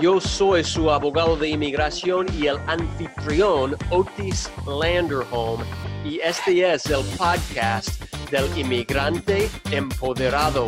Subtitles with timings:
[0.00, 5.64] Yo soy su abogado de inmigración y el anfitrión Otis Landerholm
[6.04, 10.66] y este es el podcast del inmigrante empoderado.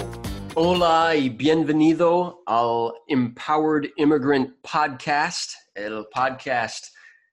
[0.57, 6.87] Hola y bienvenido al Empowered Immigrant Podcast, el podcast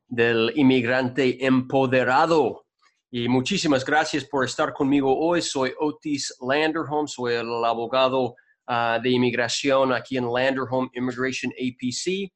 [0.08, 2.68] del inmigrante empoderado.
[3.10, 5.42] Y muchísimas gracias por estar conmigo hoy.
[5.42, 8.36] Soy Otis Landerholm, soy el abogado
[8.70, 12.30] Ah, de inmigración aquí en Landerholm Immigration APC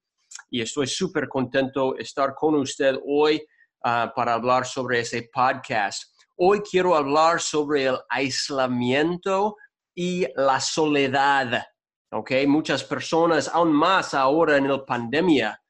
[0.50, 3.46] y estoy súper contento de estar con usted hoy
[3.84, 6.04] ah, para hablar sobre ese podcast.
[6.38, 9.58] Hoy quiero hablar sobre el aislamiento
[9.94, 11.66] y la soledad.
[12.14, 12.32] ¿ok?
[12.48, 15.62] Muchas personas, aún más ahora en la pandemia,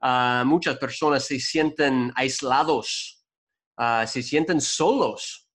[0.00, 3.24] ah, muchas personas se sienten aislados,
[4.06, 5.48] se sienten solos.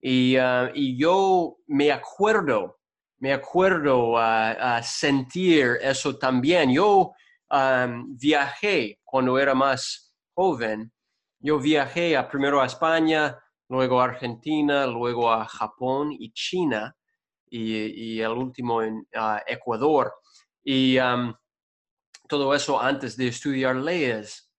[0.00, 0.36] Y,
[0.74, 2.78] y yo me acuerdo
[3.18, 6.72] me acuerdo a sentir eso también.
[6.72, 7.12] Yo
[8.06, 10.92] viajé cuando era más joven.
[11.38, 16.96] Yo viajé primero a España, luego a Argentina, luego a Japón y China
[17.46, 19.06] y, el último en
[19.46, 20.12] Ecuador.
[20.62, 20.96] Y
[22.28, 24.50] todo eso antes de estudiar leyes.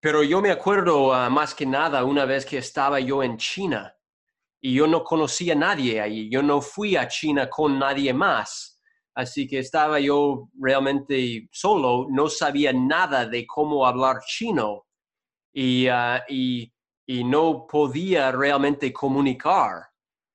[0.00, 3.94] Pero yo me acuerdo ah, más que nada una vez que estaba yo en China
[4.64, 8.80] y yo no conocía a nadie ahí, yo no fui a China con nadie más,
[9.12, 14.86] así que estaba yo realmente solo, no sabía nada de cómo hablar chino
[15.52, 16.72] y, ah, y,
[17.06, 19.82] y no podía realmente comunicar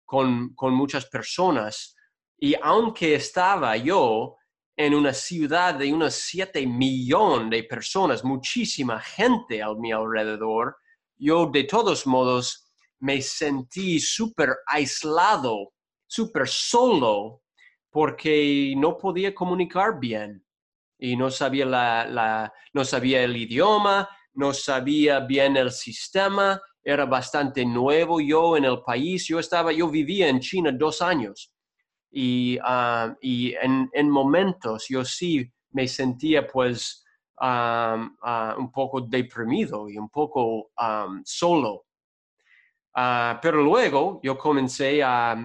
[0.05, 1.95] con, con muchas personas.
[2.37, 4.35] Y aunque estaba yo
[4.75, 10.75] en una ciudad de unos 7 millones de personas, muchísima gente a mi alrededor,
[11.17, 12.66] yo de todos modos
[12.99, 15.73] me sentí súper aislado,
[16.07, 17.41] súper solo,
[17.91, 20.43] porque no podía comunicar bien.
[20.99, 27.65] Y no sabía, la, no sabía el idioma, no sabía bien el sistema, era bastante
[27.65, 31.53] nuevo yo en el país, yo estaba, yo vivía en China dos años.
[32.09, 37.03] Y, ah, y en, momentos yo sí me sentía pues
[37.41, 40.71] ah, ah, un poco deprimido y un poco
[41.25, 41.86] solo
[42.99, 45.35] Ah, pero luego yo comencé a,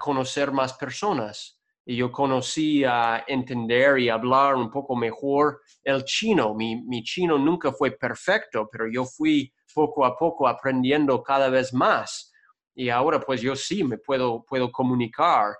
[0.00, 6.54] conocer más personas y yo conocí a entender y hablar un poco mejor el chino.
[6.54, 12.32] Mi, chino nunca fue perfecto, pero yo fui poco a poco aprendiendo cada vez más.
[12.74, 15.54] Y ahora pues yo sí me puedo, puedo comunicar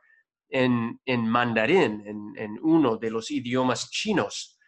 [0.49, 0.99] en,
[1.29, 2.03] mandarín,
[2.37, 4.59] en, uno de los idiomas chinos.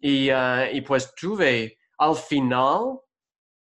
[0.00, 3.00] Y, ah, y pues tuve al final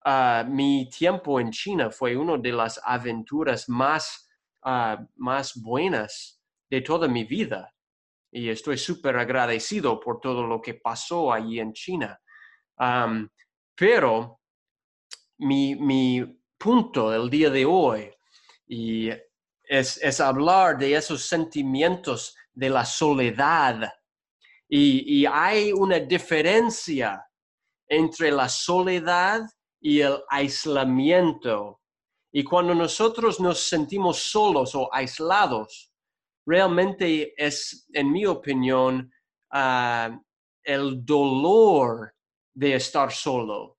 [0.08, 4.30] Ah, mi tiempo en China fue una de las aventuras más,
[4.62, 6.40] ah, más buenas
[6.70, 7.74] de toda mi vida.
[8.30, 12.20] Y estoy súper agradecido por todo lo que pasó allí en China.
[13.74, 14.40] pero
[15.38, 16.24] mi, mi,
[16.56, 18.10] punto del día de hoy
[18.66, 19.10] y
[19.64, 23.92] es, es, hablar de esos sentimientos de la soledad.
[24.68, 27.26] Y, y hay una diferencia
[27.88, 29.42] entre la soledad
[29.80, 31.80] y el aislamiento.
[32.32, 35.92] Y cuando nosotros nos sentimos solos o aislados,
[36.44, 39.10] realmente es, en mi opinión,
[39.50, 40.18] ah,
[40.62, 42.14] el dolor
[42.54, 43.78] de estar solo.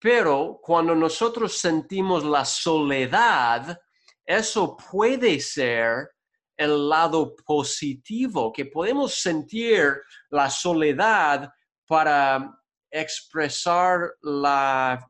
[0.00, 3.78] Pero cuando nosotros sentimos la soledad,
[4.24, 6.10] eso puede ser
[6.56, 9.94] el lado positivo, que podemos sentir
[10.30, 11.50] la soledad
[11.86, 12.59] para
[12.90, 15.06] expresar la,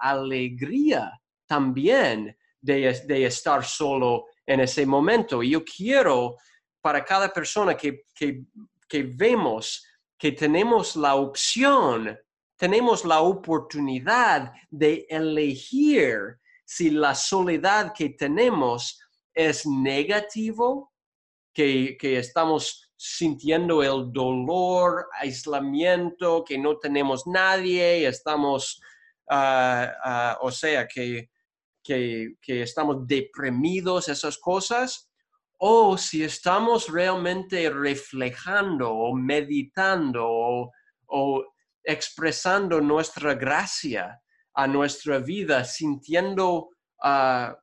[0.00, 1.12] alegría
[1.46, 5.42] también de, estar solo en ese momento.
[5.42, 6.36] Y yo quiero
[6.80, 9.84] para cada persona que, que vemos
[10.20, 12.16] que tenemos la opción,
[12.58, 19.00] tenemos la oportunidad de elegir si la soledad que tenemos
[19.32, 20.92] es negativo,
[21.54, 28.78] que, que estamos sintiendo el dolor, aislamiento, que no tenemos nadie, estamos,
[29.30, 31.30] ah, o sea, que,
[31.82, 35.10] que, estamos deprimidos, esas cosas,
[35.56, 40.70] o si estamos realmente reflejando o meditando
[41.06, 41.44] o,
[41.82, 44.20] expresando nuestra gracia
[44.52, 46.68] a nuestra vida sintiendo
[47.02, 47.56] ah,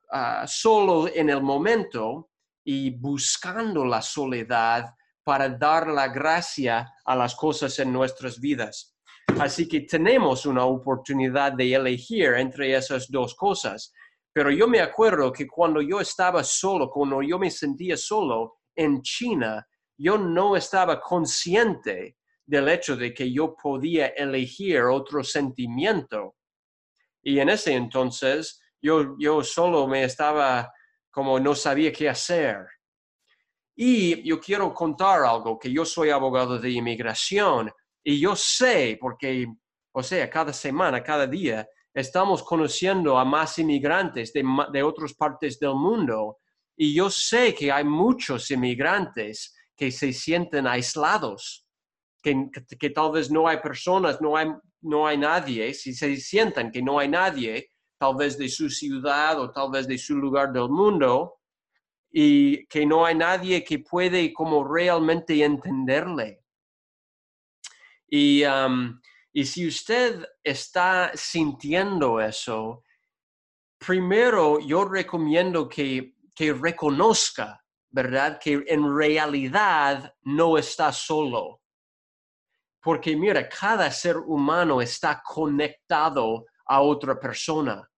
[0.48, 2.30] solo en el momento
[2.64, 4.97] y buscando la soledad
[5.28, 8.96] para dar la gracia a las cosas en nuestras vidas.
[9.38, 13.92] Así que tenemos una oportunidad de elegir entre esas dos cosas.
[14.32, 19.02] Pero yo me acuerdo que cuando yo estaba solo, cuando yo me sentía solo en
[19.02, 22.16] China, yo no estaba consciente
[22.46, 26.36] del hecho de que yo podía elegir otro sentimiento.
[27.22, 30.72] Y en ese entonces yo, yo solo me estaba
[31.10, 32.64] como no sabía qué hacer.
[33.80, 37.70] Y yo quiero contar algo, que yo soy abogado de inmigración
[38.02, 39.46] y yo sé, porque,
[39.92, 41.64] o sea, cada semana, cada día,
[41.94, 46.38] estamos conociendo a más inmigrantes de, de otras partes del mundo.
[46.76, 51.64] Y yo sé que hay muchos inmigrantes que se sienten aislados,
[52.20, 54.48] que, que, tal vez no hay personas, no hay,
[54.82, 59.38] no hay nadie, si se sientan que no hay nadie, tal vez de su ciudad
[59.40, 61.37] o tal vez de su lugar del mundo,
[62.10, 66.42] y que no hay nadie que puede como realmente entenderle.
[68.10, 68.42] Y,
[69.32, 72.82] y si usted está sintiendo eso,
[73.78, 78.38] primero yo recomiendo que, que reconozca ¿verdad?
[78.38, 81.62] Que en realidad no está solo.
[82.82, 87.88] Porque mira, cada ser humano está conectado a otra persona.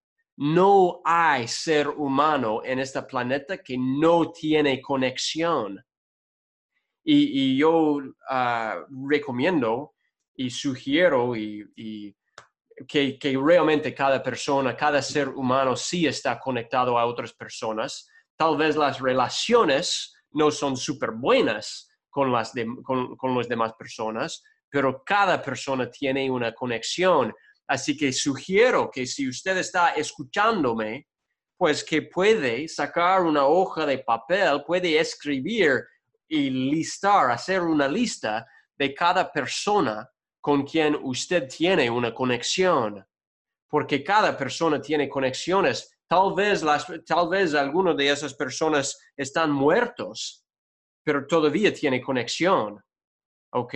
[0.41, 5.83] No hay ser humano en este planeta que no tiene conexión.
[7.03, 7.99] Y, yo
[8.29, 9.93] ah, recomiendo
[10.35, 12.15] y sugiero y,
[12.87, 18.07] que, realmente cada persona, cada ser humano sí está conectado a otras personas
[18.41, 22.51] tal vez las relaciones no son súper buenas con las,
[22.83, 27.31] con, con demás personas, pero cada persona tiene una conexión.
[27.71, 31.07] Así que sugiero que si usted está escuchándome,
[31.57, 35.81] pues que puede sacar una hoja de papel, puede escribir
[36.27, 38.45] y listar, hacer una lista
[38.77, 40.05] de cada persona
[40.41, 43.05] con quien usted tiene una conexión.
[43.69, 49.49] Porque cada persona tiene conexiones Tal vez, las, tal vez algunas de esas personas están
[49.49, 50.45] muertos,
[51.05, 52.83] pero todavía tiene conexión.
[53.53, 53.75] ¿Ok?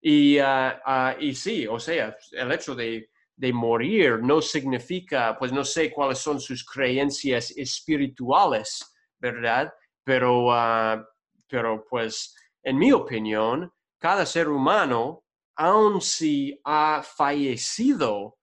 [0.00, 5.52] Y, ah, ah, y sí, o sea, el hecho de, de morir no significa, pues
[5.52, 9.72] no sé cuáles son sus creencias espirituales, ¿verdad?
[10.04, 11.04] Pero, ah,
[11.48, 15.24] pero pues, en mi opinión, cada ser humano,
[15.56, 18.36] aun si ha fallecido,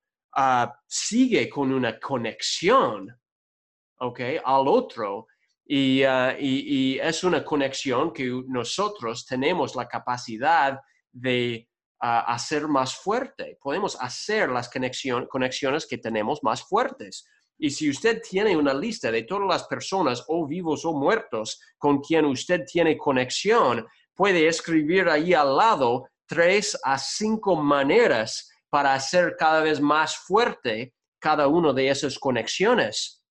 [0.86, 3.10] sigue con una conexión,
[4.00, 4.19] ¿ok?
[4.44, 5.28] Al otro.
[5.66, 10.80] Y, y, y, es una conexión que nosotros tenemos la capacidad
[11.15, 11.67] de
[12.01, 13.57] ah, hacer más fuerte.
[13.62, 17.25] Podemos hacer las conexión, conexiones que tenemos más fuertes.
[17.57, 22.01] Y si usted tiene una lista de todas las personas, o vivos o muertos, con
[22.01, 29.35] quien usted tiene conexión, puede escribir ahí al lado tres a cinco maneras para hacer
[29.38, 33.23] cada vez más fuerte cada una de esas conexiones.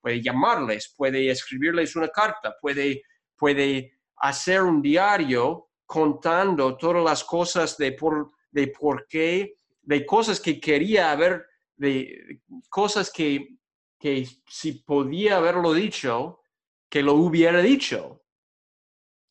[0.00, 3.02] Puede llamarles, puede escribirles una carta, puede,
[3.36, 10.40] puede hacer un diario contando todas las cosas de por, de por qué, de cosas
[10.40, 11.46] que quería haber,
[11.76, 13.56] de cosas que,
[13.98, 16.42] que si podía haberlo dicho,
[16.88, 18.22] que lo hubiera dicho.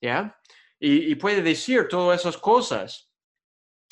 [0.01, 0.39] ¿Ya?
[0.79, 3.11] Y, y puede decir todas esas cosas.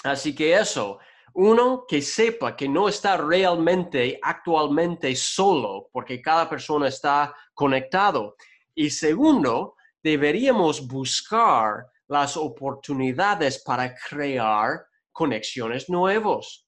[0.04, 1.00] Así que eso,
[1.34, 8.36] uno, que sepa que no está realmente actualmente solo, porque cada persona está conectado.
[8.76, 16.66] Y segundo, deberíamos buscar las oportunidades para crear conexiones nuevos.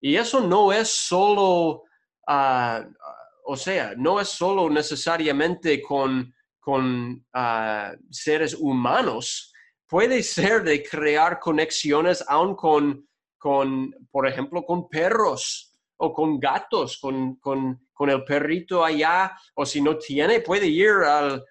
[0.00, 1.84] Y eso no es solo,
[2.26, 2.84] ah,
[3.46, 9.52] o sea, no es solo necesariamente con, con ah, seres humanos,
[9.86, 13.06] puede ser de crear conexiones aún con
[13.40, 19.64] con, por ejemplo, con perros o con gatos, con, con, con el perrito allá, o
[19.64, 21.42] si no tiene, puede ir al,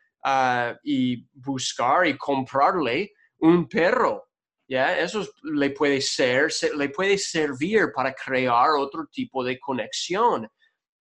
[0.84, 4.30] y buscar y comprarle un perro.
[4.68, 4.98] ¿ya?
[5.00, 10.48] Eso le puede, ser, le puede servir para crear otro tipo de conexión.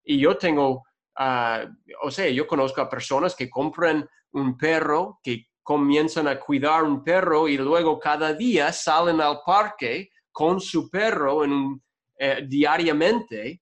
[0.04, 0.84] Y yo tengo,
[1.16, 1.64] ah,
[2.02, 7.04] o sea, yo conozco a personas que compran un perro, que comienzan a cuidar un
[7.04, 11.82] perro y luego cada día salen al parque con su perro en,
[12.18, 13.60] eh, diariamente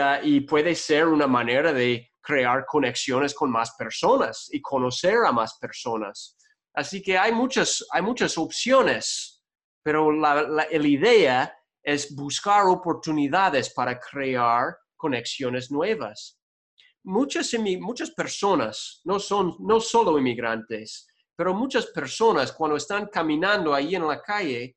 [0.00, 5.32] ah, y, puede ser una manera de crear conexiones con más personas y conocer a
[5.32, 6.36] más personas.
[6.74, 9.42] Así que hay muchas, hay muchas opciones,
[9.82, 11.50] pero la, idea
[11.82, 16.38] es buscar oportunidades para crear conexiones nuevas.
[17.02, 23.94] Muchas, muchas personas, no son no solo inmigrantes, pero muchas personas cuando están caminando ahí
[23.94, 24.76] en la calle,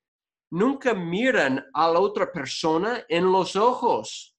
[0.52, 4.38] nunca miran a la otra persona en los ojos.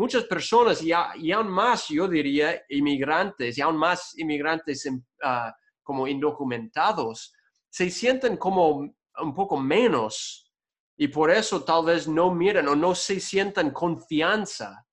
[0.00, 4.88] Muchas personas, y, aún más, yo diría, inmigrantes, y aún más inmigrantes
[5.22, 7.34] ah, como indocumentados,
[7.68, 10.50] se sienten como un poco menos
[10.96, 14.86] y por eso tal vez no miran o no se sientan confianza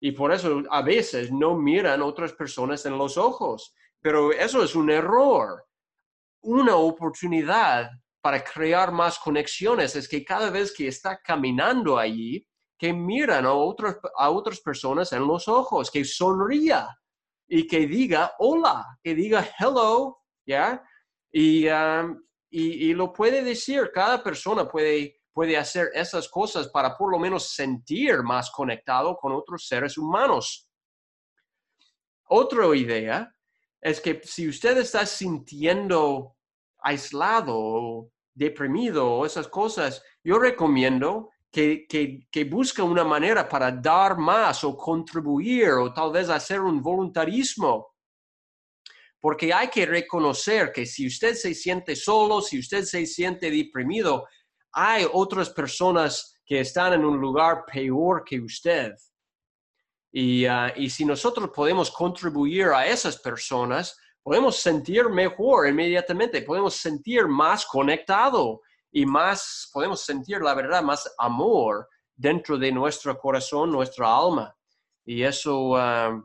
[0.00, 3.74] y por eso a veces no miran otras personas en los ojos.
[4.00, 5.66] Pero eso es un error.
[6.44, 7.90] Una oportunidad
[8.22, 12.48] para crear más conexiones es que cada vez que está caminando allí,
[12.78, 16.88] que miran a, otras personas en los ojos, que sonría
[17.48, 20.82] y que diga hola, que diga hello, ¿ya?
[21.32, 26.96] Y, um, y, y, lo puede decir, cada persona puede, puede hacer esas cosas para
[26.96, 30.70] por lo menos sentir más conectado con otros seres humanos.
[32.28, 33.32] Otra idea
[33.80, 36.36] es que si usted está sintiendo
[36.78, 44.76] aislado deprimido esas cosas, yo recomiendo que, que, busque una manera para dar más o
[44.76, 47.94] contribuir o tal vez hacer un voluntarismo
[49.18, 54.28] porque hay que reconocer que si usted se siente solo, si usted se siente deprimido,
[54.70, 58.92] hay otras personas que están en un lugar peor que usted.
[60.12, 66.74] Y, ah, y si nosotros podemos contribuir a esas personas, podemos sentir mejor inmediatamente, podemos
[66.76, 68.60] sentir más conectado
[68.96, 74.56] y más, podemos sentir la verdad, más amor dentro de nuestro corazón, nuestra alma.
[75.04, 76.18] Y eso ah,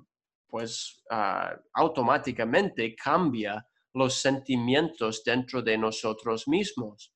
[0.47, 3.61] pues ah, automáticamente cambia
[3.93, 7.13] los sentimientos dentro de nosotros mismos.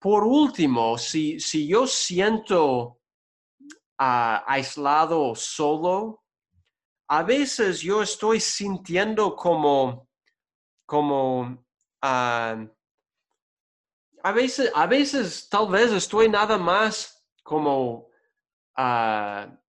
[0.00, 2.98] Por último, si, si yo siento
[4.00, 6.24] uh, aislado solo,
[7.08, 10.08] a veces yo estoy sintiendo como,
[10.86, 11.64] como,
[14.22, 18.08] a, veces, a veces tal vez estoy nada más como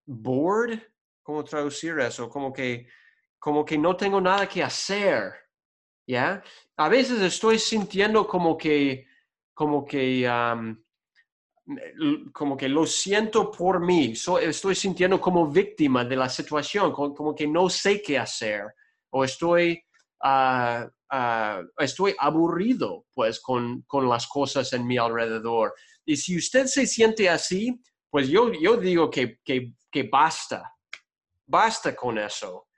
[0.06, 0.80] bored,
[1.22, 2.28] ¿cómo traducir eso?
[2.28, 2.86] Como que,
[3.38, 5.32] como que no tengo nada que hacer,
[6.06, 6.42] ¿ya?
[6.76, 9.06] A veces estoy sintiendo como que,
[9.54, 10.28] como que,
[12.32, 17.46] como que lo siento por mí, estoy sintiendo como víctima de la situación, como, que
[17.46, 18.62] no sé qué hacer,
[19.10, 19.82] o estoy,
[20.22, 25.74] ah, ah, estoy aburrido, pues, con, con las cosas en mi alrededor.
[26.04, 30.74] Y si usted se siente así, pues yo, yo digo que, que, que basta,
[31.50, 32.68] Basta con eso.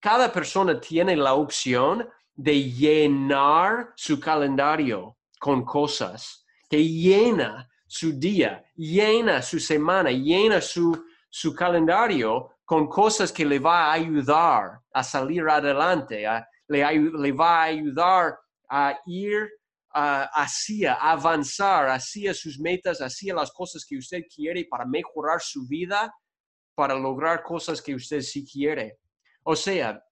[0.00, 8.64] Cada persona tiene la opción de llenar su calendario con cosas, que llena su día,
[8.74, 15.02] llena su semana, llena su, su calendario con cosas que le va a ayudar a
[15.02, 16.24] salir adelante,
[16.68, 18.38] le, le, va a ayudar
[18.68, 19.48] a ir
[19.92, 26.12] hacia, avanzar hacia sus metas, hacia las cosas que usted quiere para mejorar su vida
[26.74, 28.98] para lograr cosas que usted sí quiere.
[29.44, 30.02] O sea,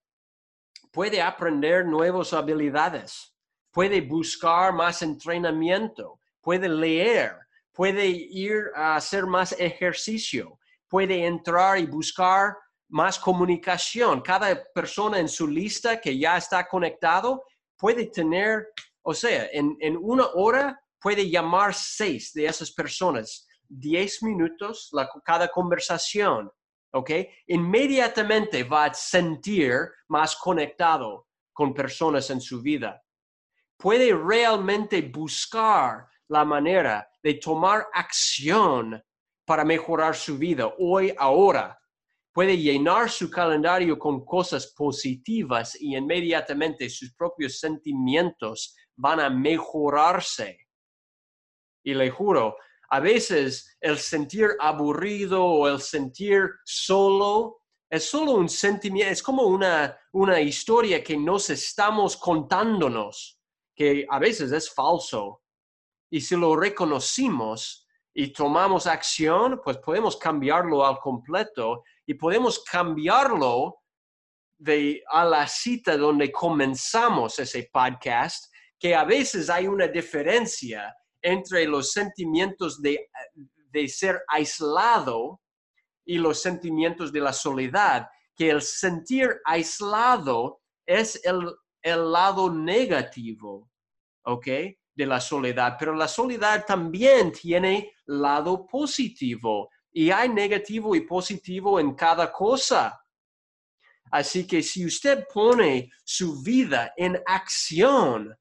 [0.92, 3.35] puede aprender nuevas habilidades,
[3.73, 7.37] puede buscar más entrenamiento, puede leer,
[7.73, 10.60] puede ir a hacer más ejercicio,
[10.90, 12.54] puede entrar y buscar
[12.90, 14.20] más comunicación.
[14.20, 17.44] Cada persona en su lista que ya está conectado
[17.78, 18.66] puede tener,
[19.02, 25.09] o sea, en, en una hora puede llamar seis de esas personas 10 minutos la,
[25.25, 26.50] cada conversación,
[26.92, 27.11] ¿ok?
[27.47, 33.00] Inmediatamente va a sentir más conectado con personas en su vida.
[33.76, 39.00] Puede realmente buscar la manera de tomar acción
[39.50, 41.76] para mejorar su vida hoy, ahora.
[42.33, 50.57] Puede llenar su calendario con cosas positivas y inmediatamente sus propios sentimientos van a mejorarse.
[51.83, 52.59] Y le juro,
[52.90, 59.42] a veces el sentir aburrido o el sentir solo es solo un sentimiento, es como
[59.42, 63.40] una, una historia que nos estamos contándonos,
[63.75, 65.42] que a veces es falso.
[66.09, 73.76] Y si lo reconocimos y tomamos acción, pues podemos cambiarlo al completo y podemos cambiarlo
[74.59, 81.67] de a la cita donde comenzamos ese podcast, que a veces hay una diferencia entre
[81.67, 83.09] los sentimientos de,
[83.88, 85.40] ser aislado
[86.05, 93.71] y los sentimientos de la soledad, que el sentir aislado es el, lado negativo,
[94.25, 94.47] ¿ok?
[95.00, 101.80] De la soledad, pero la soledad también tiene lado positivo y hay negativo y positivo
[101.80, 103.02] en cada cosa.
[104.11, 108.37] Así que si usted pone su vida en acción,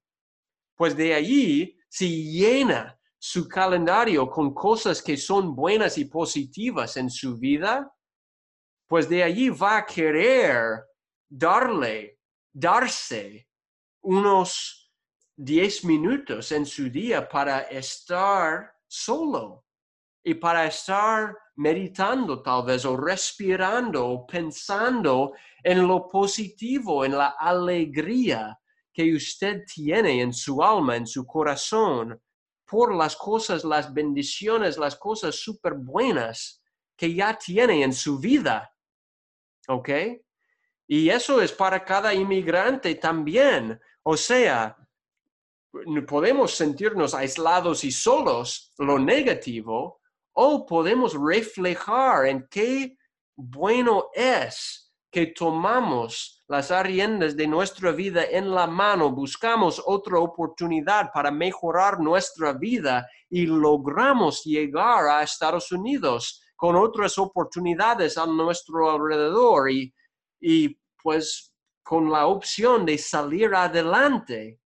[0.76, 7.10] pues de allí si llena su calendario con cosas que son buenas y positivas en
[7.10, 7.90] su vida,
[8.86, 10.84] pues de allí va a querer
[11.30, 12.20] darle,
[12.52, 13.48] darse
[14.02, 14.79] unos
[15.42, 19.64] 10 minutos en su día para estar solo
[20.22, 25.32] y para estar meditando tal vez o respirando o pensando
[25.64, 28.60] en lo positivo, en la alegría
[28.92, 32.22] que usted tiene en su alma, en su corazón,
[32.66, 36.62] por las cosas, las bendiciones, las cosas súper buenas
[36.98, 38.76] que ya tiene en su vida.
[39.70, 39.90] ¿Ok?
[40.86, 43.80] Y eso es para cada inmigrante también.
[44.04, 44.76] O sea,
[46.08, 50.02] podemos sentirnos aislados y solos, lo negativo,
[50.34, 52.98] o podemos reflejar en qué
[53.36, 61.12] bueno es que tomamos las riendas de nuestra vida en la mano, buscamos otra oportunidad
[61.14, 68.92] para mejorar nuestra vida y logramos llegar a Estados Unidos con otras oportunidades a nuestro
[68.92, 69.94] alrededor y,
[70.40, 74.60] y pues con la opción de salir adelante.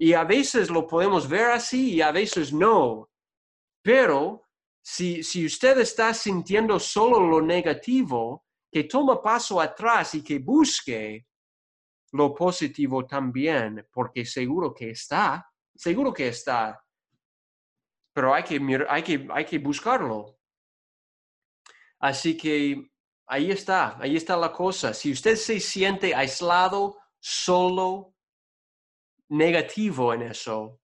[0.00, 3.10] Y a veces lo podemos ver así y a veces no.
[3.82, 4.48] Pero
[4.82, 11.26] si, si usted está sintiendo solo lo negativo, que toma paso atrás y que busque
[12.12, 16.82] lo positivo también, porque seguro que está, seguro que está,
[18.14, 20.38] pero hay que, hay que, hay que buscarlo.
[21.98, 22.90] Así que
[23.26, 24.94] ahí está, ahí está la cosa.
[24.94, 28.09] Si usted se siente aislado, solo,
[29.30, 30.80] negativo en eso,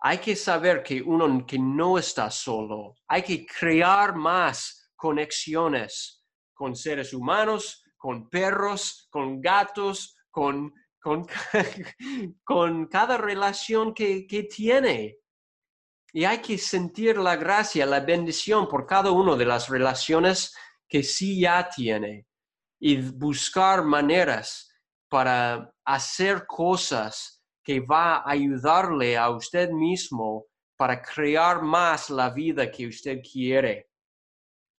[0.00, 6.24] hay que saber que uno que no está solo, hay que crear más conexiones
[6.54, 11.26] con seres humanos, con perros, con gatos, con, con,
[12.44, 15.18] con cada relación que, que tiene.
[16.12, 20.54] Y hay que sentir la gracia, la bendición por cada una de las relaciones
[20.88, 22.26] que sí ya tiene.
[22.80, 24.68] Y buscar maneras
[25.08, 30.46] para hacer cosas que va a ayudarle a usted mismo
[30.76, 33.88] para crear más la vida que usted quiere.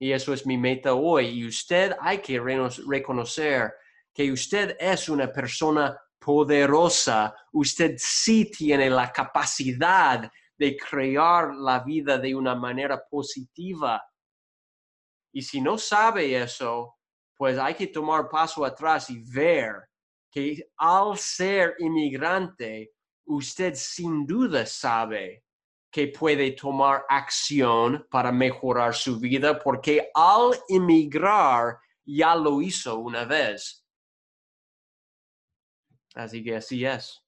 [0.01, 1.29] Y eso es mi meta hoy.
[1.29, 2.41] Y usted hay que
[2.89, 3.73] reconocer
[4.13, 7.35] que usted es una persona poderosa.
[7.53, 14.03] Usted sí tiene la capacidad de crear la vida de una manera positiva.
[15.33, 16.97] Y si no sabe eso,
[17.37, 19.89] pues hay que tomar paso atrás y ver
[20.33, 22.95] que al ser inmigrante,
[23.27, 25.45] usted sin duda sabe
[25.91, 33.27] que puede tomar acción para mejorar su vida porque al emigrar ya lo hizo una
[33.27, 33.87] vez.
[36.15, 37.23] Así que así es.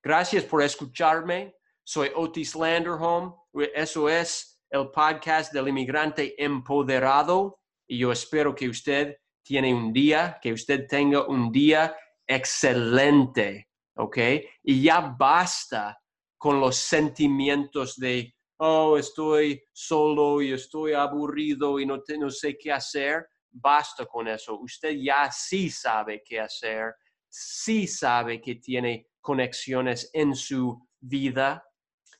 [0.00, 1.56] Gracias por escucharme.
[1.82, 3.34] Soy Otis Landerholm.
[3.74, 7.60] Eso es el podcast del inmigrante empoderado.
[7.86, 13.68] Y yo espero que usted tiene un día, que usted tenga un día excelente.
[13.96, 14.18] ¿Ok?
[14.62, 15.98] Y ya basta
[16.36, 22.72] con los sentimientos de, oh, estoy solo y estoy aburrido y no, no sé qué
[22.72, 23.26] hacer.
[23.50, 24.58] Basta con eso.
[24.58, 26.94] Usted ya sí sabe qué hacer.
[27.28, 31.64] Sí sabe que tiene conexiones en su vida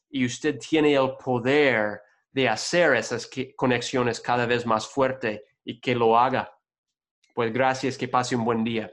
[0.08, 5.94] y usted tiene el poder de hacer esas conexiones cada vez más fuerte y que
[5.94, 6.52] lo haga.
[7.34, 8.92] Pues gracias, que pase un buen día.